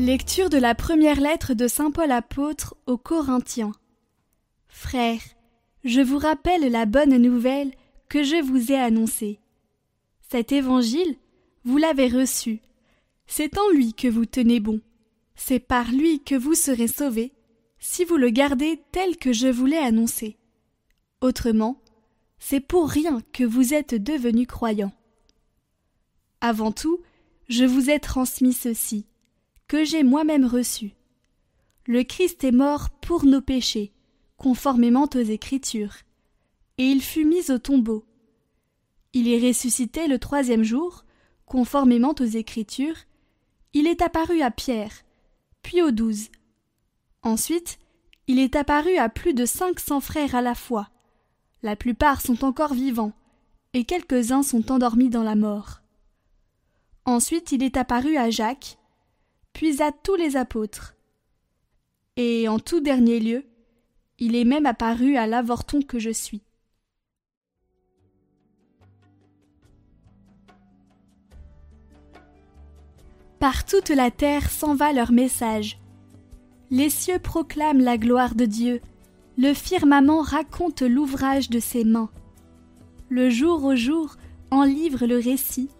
Lecture 0.00 0.48
de 0.48 0.56
la 0.56 0.74
première 0.74 1.20
lettre 1.20 1.52
de 1.52 1.68
Saint 1.68 1.90
Paul 1.90 2.10
apôtre 2.10 2.74
aux 2.86 2.96
Corinthiens. 2.96 3.72
Frères, 4.66 5.20
je 5.84 6.00
vous 6.00 6.16
rappelle 6.16 6.72
la 6.72 6.86
bonne 6.86 7.18
nouvelle 7.18 7.70
que 8.08 8.24
je 8.24 8.42
vous 8.42 8.72
ai 8.72 8.78
annoncée. 8.78 9.40
Cet 10.30 10.52
évangile, 10.52 11.16
vous 11.64 11.76
l'avez 11.76 12.08
reçu. 12.08 12.62
C'est 13.26 13.58
en 13.58 13.70
lui 13.74 13.92
que 13.92 14.08
vous 14.08 14.24
tenez 14.24 14.58
bon. 14.58 14.80
C'est 15.34 15.60
par 15.60 15.90
lui 15.90 16.24
que 16.24 16.34
vous 16.34 16.54
serez 16.54 16.88
sauvés, 16.88 17.34
si 17.78 18.06
vous 18.06 18.16
le 18.16 18.30
gardez 18.30 18.80
tel 18.92 19.18
que 19.18 19.34
je 19.34 19.48
vous 19.48 19.66
l'ai 19.66 19.76
annoncé. 19.76 20.38
Autrement, 21.20 21.78
c'est 22.38 22.60
pour 22.60 22.88
rien 22.88 23.20
que 23.34 23.44
vous 23.44 23.74
êtes 23.74 23.94
devenus 23.94 24.46
croyants. 24.46 24.94
Avant 26.40 26.72
tout, 26.72 27.00
je 27.50 27.64
vous 27.66 27.90
ai 27.90 28.00
transmis 28.00 28.54
ceci 28.54 29.04
que 29.70 29.84
j'ai 29.84 30.02
moi-même 30.02 30.46
reçu. 30.46 30.96
Le 31.86 32.02
Christ 32.02 32.42
est 32.42 32.50
mort 32.50 32.90
pour 32.90 33.24
nos 33.24 33.40
péchés, 33.40 33.92
conformément 34.36 35.08
aux 35.14 35.20
Écritures, 35.20 35.94
et 36.76 36.86
il 36.86 37.00
fut 37.00 37.24
mis 37.24 37.52
au 37.52 37.58
tombeau. 37.58 38.04
Il 39.12 39.28
est 39.28 39.38
ressuscité 39.38 40.08
le 40.08 40.18
troisième 40.18 40.64
jour, 40.64 41.04
conformément 41.46 42.16
aux 42.18 42.24
Écritures, 42.24 42.96
il 43.72 43.86
est 43.86 44.02
apparu 44.02 44.42
à 44.42 44.50
Pierre, 44.50 45.04
puis 45.62 45.82
aux 45.82 45.92
douze. 45.92 46.30
Ensuite, 47.22 47.78
il 48.26 48.40
est 48.40 48.56
apparu 48.56 48.96
à 48.96 49.08
plus 49.08 49.34
de 49.34 49.46
cinq 49.46 49.78
cents 49.78 50.00
frères 50.00 50.34
à 50.34 50.42
la 50.42 50.56
fois. 50.56 50.88
La 51.62 51.76
plupart 51.76 52.22
sont 52.22 52.44
encore 52.44 52.74
vivants, 52.74 53.12
et 53.72 53.84
quelques-uns 53.84 54.42
sont 54.42 54.72
endormis 54.72 55.10
dans 55.10 55.22
la 55.22 55.36
mort. 55.36 55.80
Ensuite, 57.04 57.52
il 57.52 57.62
est 57.62 57.76
apparu 57.76 58.16
à 58.16 58.30
Jacques, 58.30 58.79
puis 59.52 59.82
à 59.82 59.92
tous 59.92 60.16
les 60.16 60.36
apôtres. 60.36 60.96
Et 62.16 62.48
en 62.48 62.58
tout 62.58 62.80
dernier 62.80 63.20
lieu, 63.20 63.44
il 64.18 64.36
est 64.36 64.44
même 64.44 64.66
apparu 64.66 65.16
à 65.16 65.26
l'avorton 65.26 65.80
que 65.80 65.98
je 65.98 66.10
suis. 66.10 66.42
Par 73.38 73.64
toute 73.64 73.88
la 73.88 74.10
terre 74.10 74.50
s'en 74.50 74.74
va 74.74 74.92
leur 74.92 75.12
message. 75.12 75.80
Les 76.70 76.90
cieux 76.90 77.18
proclament 77.18 77.80
la 77.80 77.96
gloire 77.96 78.34
de 78.34 78.44
Dieu, 78.44 78.82
le 79.38 79.54
firmament 79.54 80.20
raconte 80.20 80.82
l'ouvrage 80.82 81.48
de 81.48 81.58
ses 81.58 81.84
mains. 81.84 82.10
Le 83.08 83.30
jour 83.30 83.64
au 83.64 83.74
jour 83.74 84.16
en 84.50 84.64
livre 84.64 85.06
le 85.06 85.16
récit, 85.16 85.70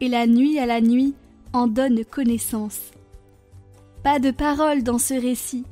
et 0.00 0.08
la 0.08 0.26
nuit 0.26 0.58
à 0.58 0.64
la 0.64 0.80
nuit 0.80 1.14
en 1.52 1.66
donne 1.66 2.04
connaissance. 2.04 2.80
Pas 4.02 4.18
de 4.18 4.30
paroles 4.30 4.82
dans 4.82 4.98
ce 4.98 5.14
récit, 5.14 5.64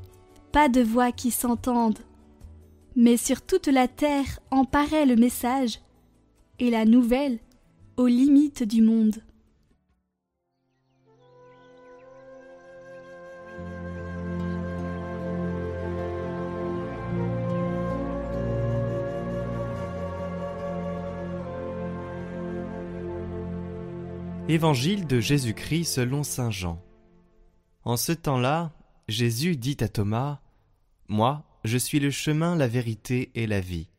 pas 0.52 0.68
de 0.68 0.82
voix 0.82 1.12
qui 1.12 1.30
s'entendent. 1.30 1.98
Mais 2.94 3.16
sur 3.16 3.42
toute 3.42 3.66
la 3.66 3.88
terre 3.88 4.40
en 4.50 4.64
paraît 4.64 5.06
le 5.06 5.16
message, 5.16 5.80
et 6.58 6.70
la 6.70 6.84
nouvelle 6.84 7.38
aux 7.96 8.06
limites 8.06 8.62
du 8.62 8.82
monde. 8.82 9.16
Évangile 24.48 25.08
de 25.08 25.18
Jésus-Christ 25.18 25.86
selon 25.86 26.22
Saint 26.22 26.52
Jean. 26.52 26.80
En 27.82 27.96
ce 27.96 28.12
temps-là, 28.12 28.72
Jésus 29.08 29.56
dit 29.56 29.76
à 29.80 29.88
Thomas, 29.88 30.40
Moi, 31.08 31.44
je 31.64 31.76
suis 31.76 31.98
le 31.98 32.12
chemin, 32.12 32.54
la 32.54 32.68
vérité 32.68 33.32
et 33.34 33.48
la 33.48 33.60
vie. 33.60 33.90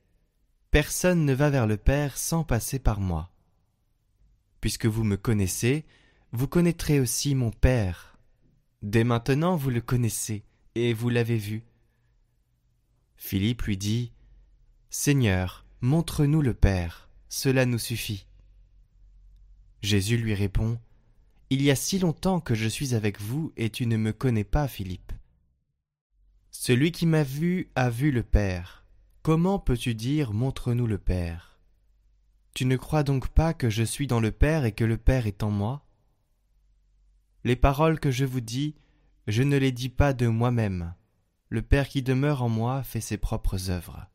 Personne 0.72 1.26
ne 1.26 1.34
va 1.34 1.50
vers 1.50 1.68
le 1.68 1.76
Père 1.76 2.18
sans 2.18 2.46
passer 2.46 2.80
par 2.80 3.02
moi. 3.02 3.30
Puisque 4.62 4.86
vous 4.86 5.04
me 5.04 5.18
connaissez, 5.18 5.86
vous 6.32 6.48
connaîtrez 6.48 7.02
aussi 7.02 7.36
mon 7.36 7.52
Père. 7.52 8.18
Dès 8.82 9.04
maintenant 9.04 9.58
vous 9.58 9.70
le 9.70 9.82
connaissez, 9.82 10.46
et 10.76 10.94
vous 10.94 11.10
l'avez 11.10 11.38
vu. 11.38 11.66
Philippe 13.18 13.64
lui 13.64 13.76
dit, 13.76 14.14
Seigneur, 14.92 15.66
montre-nous 15.82 16.42
le 16.42 16.54
Père, 16.54 17.10
cela 17.28 17.66
nous 17.66 17.80
suffit. 17.80 18.27
Jésus 19.82 20.18
lui 20.18 20.34
répond 20.34 20.80
Il 21.50 21.62
y 21.62 21.72
a 21.72 21.76
si 21.76 22.00
longtemps 22.00 22.40
que 22.40 22.56
je 22.56 22.68
suis 22.68 22.96
avec 22.96 23.22
vous 23.22 23.54
et 23.58 23.70
tu 23.70 23.86
ne 23.86 23.98
me 23.98 24.12
connais 24.12 24.44
pas, 24.44 24.68
Philippe. 24.68 25.14
Celui 26.52 26.92
qui 26.92 27.06
m'a 27.06 27.24
vu 27.24 27.70
a 27.76 27.90
vu 27.90 28.12
le 28.12 28.24
Père. 28.24 28.86
Comment 29.22 29.60
peux-tu 29.60 29.94
dire 29.94 30.34
Montre-nous 30.34 30.88
le 30.88 30.98
Père? 30.98 31.60
Tu 32.54 32.66
ne 32.66 32.76
crois 32.76 33.04
donc 33.04 33.28
pas 33.28 33.54
que 33.54 33.70
je 33.70 33.84
suis 33.84 34.08
dans 34.08 34.20
le 34.20 34.32
Père 34.32 34.66
et 34.66 34.72
que 34.72 34.84
le 34.84 34.98
Père 34.98 35.28
est 35.28 35.44
en 35.44 35.52
moi? 35.52 35.86
Les 37.44 37.56
paroles 37.56 38.00
que 38.00 38.10
je 38.10 38.26
vous 38.26 38.42
dis, 38.42 38.76
je 39.28 39.44
ne 39.44 39.58
les 39.58 39.72
dis 39.72 39.90
pas 39.90 40.14
de 40.14 40.28
moi-même. 40.28 40.96
Le 41.50 41.62
Père 41.62 41.88
qui 41.88 42.02
demeure 42.02 42.42
en 42.42 42.50
moi 42.50 42.82
fait 42.84 43.02
ses 43.02 43.18
propres 43.18 43.70
œuvres. 43.70 44.08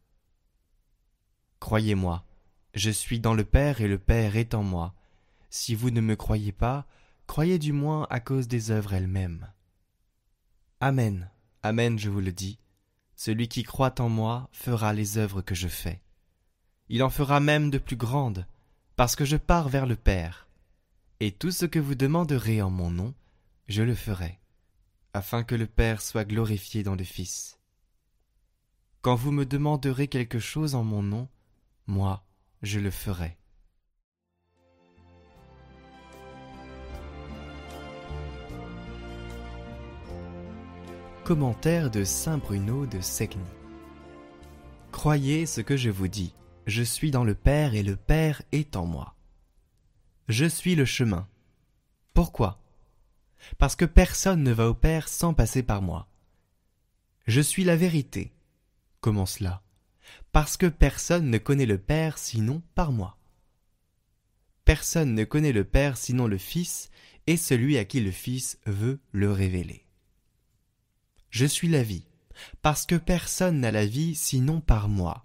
Croyez-moi, 1.61 2.27
je 2.75 2.91
suis 2.91 3.21
dans 3.21 3.35
le 3.35 3.45
Père 3.45 3.81
et 3.81 3.89
le 3.89 3.99
Père 3.99 4.37
est 4.37 4.55
en 4.55 4.63
moi. 4.63 4.95
Si 5.55 5.75
vous 5.75 5.91
ne 5.91 6.01
me 6.01 6.17
croyez 6.17 6.51
pas, 6.51 6.87
croyez 7.27 7.59
du 7.59 7.75
moins 7.75 8.07
à 8.09 8.21
cause 8.21 8.49
des 8.49 8.71
œuvres 8.71 8.95
elles-mêmes. 8.95 9.53
Amen, 10.81 11.31
Amen, 11.63 11.99
je 11.99 12.09
vous 12.09 12.23
le 12.23 12.33
dis, 12.33 12.59
celui 13.17 13.49
qui 13.49 13.63
croit 13.63 14.01
en 14.01 14.09
moi 14.09 14.49
fera 14.51 14.95
les 14.95 15.19
œuvres 15.19 15.43
que 15.43 15.55
je 15.55 15.69
fais. 15.69 16.01
Il 16.89 17.03
en 17.03 17.11
fera 17.11 17.39
même 17.39 17.69
de 17.69 17.77
plus 17.77 17.97
grandes, 17.97 18.47
parce 18.97 19.15
que 19.15 19.27
je 19.27 19.37
pars 19.37 19.69
vers 19.69 19.85
le 19.85 19.95
Père. 19.95 20.49
Et 21.21 21.33
tout 21.33 21.51
ce 21.51 21.67
que 21.67 21.79
vous 21.79 21.97
demanderez 21.97 22.63
en 22.63 22.71
mon 22.71 22.91
nom, 22.91 23.13
je 23.69 23.83
le 23.83 23.95
ferai, 23.95 24.41
afin 25.13 25.45
que 25.45 25.55
le 25.55 25.67
Père 25.67 26.01
soit 26.01 26.25
glorifié 26.25 26.83
dans 26.83 26.97
le 26.97 27.05
Fils. 27.05 27.59
Quand 29.03 29.17
vous 29.17 29.33
me 29.33 29.45
demanderez 29.45 30.09
quelque 30.09 30.39
chose 30.39 30.75
en 30.75 30.83
mon 30.83 31.03
nom, 31.03 31.29
moi, 31.87 32.25
je 32.63 32.81
le 32.81 32.91
ferai. 32.91 33.37
Commentaire 41.25 41.89
de 41.89 42.03
Saint 42.03 42.39
Bruno 42.39 42.85
de 42.85 43.01
Segni. 43.01 43.45
Croyez 44.91 45.47
ce 45.47 45.61
que 45.61 45.77
je 45.77 45.89
vous 45.89 46.09
dis, 46.09 46.35
je 46.67 46.83
suis 46.83 47.13
dans 47.13 47.23
le 47.23 47.37
Père 47.37 47.77
et 47.77 47.85
le 47.85 47.95
Père 47.95 48.43
est 48.51 48.75
en 48.75 48.87
moi. 48.87 49.15
Je 50.27 50.47
suis 50.47 50.75
le 50.75 50.85
chemin. 50.85 51.29
Pourquoi? 52.13 52.61
Parce 53.57 53.77
que 53.77 53.85
personne 53.85 54.43
ne 54.43 54.51
va 54.51 54.69
au 54.69 54.75
Père 54.75 55.07
sans 55.07 55.33
passer 55.33 55.63
par 55.63 55.81
moi. 55.81 56.09
Je 57.29 57.41
suis 57.41 57.63
la 57.63 57.77
vérité. 57.77 58.33
Comment 59.01 59.27
cela 59.27 59.63
Parce 60.33 60.57
que 60.57 60.67
personne 60.67 61.31
ne 61.31 61.39
connaît 61.39 61.67
le 61.67 61.79
Père 61.79 62.19
sinon 62.19 62.63
par 62.75 62.91
moi. 62.91 63.17
Personne 64.65 65.15
ne 65.15 65.23
connaît 65.23 65.53
le 65.53 65.63
Père 65.63 65.97
sinon 65.97 66.27
le 66.27 66.39
Fils 66.39 66.91
et 67.29 67.37
celui 67.37 67.79
à 67.79 67.85
qui 67.85 68.01
le 68.01 68.11
Fils 68.11 68.59
veut 68.67 68.99
le 69.13 69.31
révéler. 69.31 69.82
Je 71.33 71.47
suis 71.47 71.69
la 71.69 71.83
vie, 71.83 72.05
parce 72.61 72.85
que 72.85 72.95
personne 72.95 73.61
n'a 73.61 73.71
la 73.71 73.87
vie 73.87 74.15
sinon 74.15 74.61
par 74.61 74.91
moi. 74.91 75.25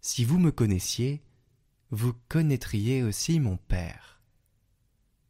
Si 0.00 0.24
vous 0.24 0.38
me 0.38 0.50
connaissiez, 0.50 1.20
vous 1.90 2.14
connaîtriez 2.30 3.02
aussi 3.02 3.38
mon 3.38 3.58
Père. 3.58 4.22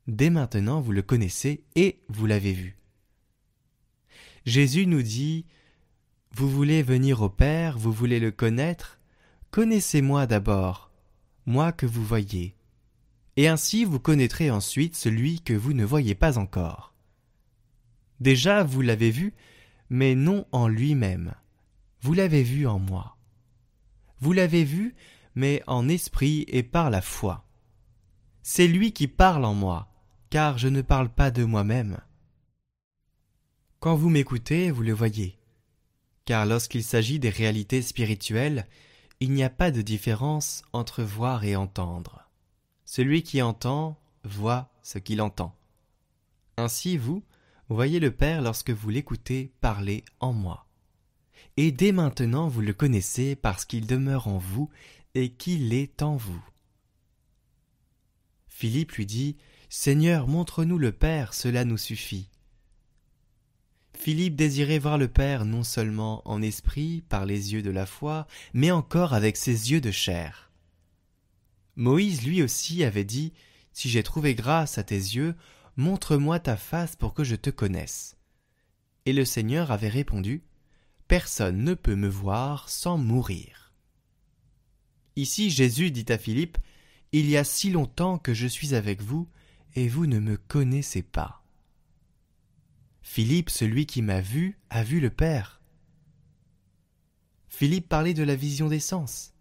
Dès 0.07 0.31
maintenant 0.31 0.81
vous 0.81 0.93
le 0.93 1.03
connaissez 1.03 1.65
et 1.75 2.01
vous 2.09 2.27
l'avez 2.27 2.53
vu. 2.53 2.79
Jésus 4.47 4.87
nous 4.87 5.03
dit 5.03 5.47
Vous 6.31 6.49
voulez 6.49 6.85
venir 6.85 7.21
au 7.21 7.29
Père, 7.29 7.77
vous 7.77 7.93
voulez 7.93 8.21
le 8.21 8.31
connaître 8.31 9.01
Connaissez-moi 9.51 10.29
d'abord, 10.29 10.93
moi 11.45 11.73
que 11.73 11.87
vous 11.87 12.05
voyez. 12.05 12.55
Et 13.37 13.49
ainsi 13.49 13.85
vous 13.85 13.99
connaîtrez 13.99 14.49
ensuite 14.49 14.95
celui 14.95 15.41
que 15.41 15.55
vous 15.55 15.73
ne 15.73 15.85
voyez 15.85 16.15
pas 16.15 16.39
encore. 16.39 16.95
Déjà 18.21 18.63
vous 18.63 18.81
l'avez 18.81 19.11
vu, 19.11 19.35
mais 19.93 20.15
non 20.15 20.47
en 20.53 20.69
lui-même. 20.69 21.35
Vous 22.01 22.15
l'avez 22.15 22.43
vu 22.43 22.67
en 22.67 22.79
moi. 22.79 23.19
Vous 24.21 24.33
l'avez 24.33 24.65
vu, 24.65 24.95
mais 25.35 25.63
en 25.67 25.87
esprit 25.87 26.47
et 26.49 26.63
par 26.63 26.89
la 26.89 27.03
foi. 27.03 27.47
C'est 28.43 28.67
lui 28.67 28.93
qui 28.93 29.07
parle 29.07 29.45
en 29.45 29.53
moi, 29.53 29.93
car 30.31 30.57
je 30.57 30.69
ne 30.69 30.81
parle 30.81 31.11
pas 31.11 31.31
de 31.31 31.45
moi-même. 31.45 31.99
Quand 33.81 33.95
vous 33.95 34.09
m'écoutez, 34.09 34.71
vous 34.71 34.83
le 34.83 34.95
voyez. 34.95 35.39
Car 36.25 36.47
lorsqu'il 36.47 36.85
s'agit 36.85 37.19
des 37.19 37.29
réalités 37.29 37.83
spirituelles, 37.83 38.67
il 39.21 39.33
n'y 39.33 39.45
a 39.45 39.51
pas 39.51 39.71
de 39.71 39.83
différence 39.83 40.63
entre 40.73 41.03
voir 41.03 41.45
et 41.45 41.55
entendre. 41.55 42.31
Celui 42.87 43.23
qui 43.23 43.43
entend 43.43 44.01
voit 44.25 44.71
ce 44.83 44.99
qu'il 44.99 45.21
entend. 45.21 45.55
Ainsi, 46.57 46.97
vous, 46.97 47.23
Voyez 47.69 48.01
le 48.01 48.11
Père 48.11 48.43
lorsque 48.43 48.71
vous 48.71 48.91
l'écoutez 48.91 49.53
parler 49.61 50.05
en 50.21 50.33
moi. 50.33 50.67
Et 51.57 51.73
dès 51.73 51.93
maintenant 51.93 52.49
vous 52.49 52.61
le 52.61 52.73
connaissez 52.73 53.37
parce 53.37 53.65
qu'il 53.65 53.87
demeure 53.87 54.29
en 54.29 54.39
vous 54.39 54.71
et 55.15 55.31
qu'il 55.31 55.73
est 55.75 56.03
en 56.03 56.17
vous. 56.17 56.43
Philippe 58.49 58.93
lui 58.93 59.07
dit 59.07 59.37
Seigneur, 59.69 60.29
montre-nous 60.29 60.79
le 60.79 60.93
Père, 60.93 61.35
cela 61.35 61.65
nous 61.65 61.79
suffit. 61.79 62.29
Philippe 63.95 64.37
désirait 64.37 64.79
voir 64.79 64.99
le 64.99 65.09
Père 65.09 65.45
non 65.45 65.63
seulement 65.63 66.23
en 66.29 66.43
esprit, 66.43 67.03
par 67.09 67.25
les 67.25 67.53
yeux 67.53 67.63
de 67.63 67.71
la 67.71 67.87
foi, 67.87 68.27
mais 68.53 68.71
encore 68.71 69.15
avec 69.15 69.37
ses 69.37 69.71
yeux 69.71 69.81
de 69.81 69.91
chair. 69.91 70.51
Moïse 71.77 72.23
lui 72.23 72.43
aussi 72.43 72.85
avait 72.85 73.05
dit 73.05 73.33
Si 73.73 73.89
j'ai 73.89 74.03
trouvé 74.03 74.35
grâce 74.35 74.77
à 74.77 74.83
tes 74.83 74.95
yeux, 74.95 75.35
montre-moi 75.77 76.39
ta 76.39 76.57
face 76.57 76.97
pour 76.97 77.15
que 77.15 77.25
je 77.25 77.37
te 77.37 77.51
connaisse. 77.51 78.17
Et 79.07 79.13
le 79.13 79.25
Seigneur 79.25 79.71
avait 79.71 79.89
répondu 79.89 80.43
Personne 81.09 81.65
ne 81.65 81.75
peut 81.75 81.97
me 81.97 82.09
voir 82.09 82.69
sans 82.69 82.99
mourir. 82.99 83.73
Ici 85.17 85.51
Jésus 85.51 85.91
dit 85.91 86.11
à 86.11 86.19
Philippe 86.19 86.59
Il 87.13 87.29
y 87.29 87.37
a 87.37 87.45
si 87.45 87.71
longtemps 87.71 88.19
que 88.19 88.35
je 88.35 88.47
suis 88.47 88.75
avec 88.75 89.03
vous, 89.03 89.29
et 89.75 89.89
vous 89.89 90.07
ne 90.07 90.19
me 90.19 90.37
connaissez 90.37 91.03
pas. 91.03 91.45
Philippe, 93.03 93.51
celui 93.51 93.87
qui 93.87 94.01
m'a 94.01 94.21
vu, 94.21 94.59
a 94.71 94.85
vu 94.85 95.01
le 95.01 95.11
Père. 95.11 95.61
Philippe 97.49 97.89
parlait 97.89 98.15
de 98.15 98.23
la 98.23 98.37
vision 98.37 98.69
des 98.69 98.81
sens. 98.81 99.35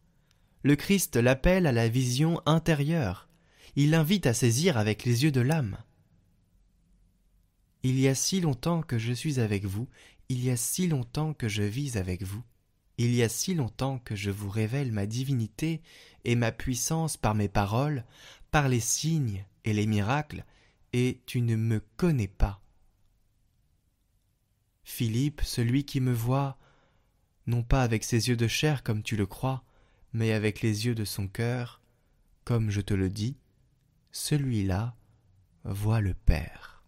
Le 0.64 0.76
Christ 0.76 1.16
l'appelle 1.16 1.66
à 1.66 1.72
la 1.72 1.88
vision 1.88 2.42
intérieure. 2.46 3.30
Il 3.76 3.92
l'invite 3.92 4.28
à 4.28 4.34
saisir 4.34 4.78
avec 4.78 5.06
les 5.06 5.24
yeux 5.24 5.32
de 5.32 5.42
l'âme. 5.42 5.78
Il 7.84 8.00
y 8.00 8.08
a 8.08 8.16
si 8.16 8.42
longtemps 8.42 8.82
que 8.82 8.98
je 8.98 9.14
suis 9.14 9.40
avec 9.40 9.66
vous, 9.66 9.88
il 10.30 10.44
y 10.44 10.50
a 10.50 10.58
si 10.58 10.88
longtemps 10.88 11.34
que 11.34 11.48
je 11.48 11.64
vis 11.64 11.98
avec 11.98 12.24
vous, 12.24 12.44
il 12.98 13.16
y 13.16 13.24
a 13.24 13.30
si 13.30 13.56
longtemps 13.56 14.00
que 14.00 14.16
je 14.16 14.30
vous 14.30 14.50
révèle 14.50 14.92
ma 14.92 15.06
divinité 15.06 15.82
et 16.24 16.36
ma 16.36 16.52
puissance 16.52 17.18
par 17.18 17.34
mes 17.34 17.50
paroles, 17.50 18.06
par 18.52 18.70
les 18.70 18.80
signes 18.80 19.46
et 19.66 19.74
les 19.74 19.88
miracles, 19.88 20.46
et 20.94 21.22
tu 21.26 21.42
ne 21.42 21.56
me 21.56 21.82
connais 21.98 22.28
pas. 22.28 22.62
Philippe, 24.84 25.42
celui 25.44 25.86
qui 25.86 26.02
me 26.02 26.14
voit, 26.14 26.58
non 27.48 27.64
pas 27.64 27.82
avec 27.82 28.04
ses 28.04 28.30
yeux 28.30 28.36
de 28.36 28.48
chair 28.48 28.84
comme 28.84 29.02
tu 29.02 29.16
le 29.16 29.26
crois, 29.26 29.64
mais 30.14 30.32
avec 30.32 30.62
les 30.62 30.86
yeux 30.86 30.96
de 30.96 31.06
son 31.06 31.28
cœur, 31.28 31.82
comme 32.44 32.70
je 32.70 32.82
te 32.82 32.94
le 32.94 33.10
dis, 33.10 33.38
celui-là 34.12 34.96
voit 35.64 36.02
le 36.02 36.14
Père. 36.14 36.81